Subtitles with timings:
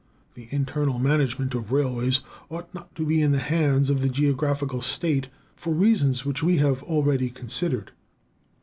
[0.33, 4.81] The internal management of railways ought not to be in the hands of the geographical
[4.81, 7.91] state, for reasons which we have already considered.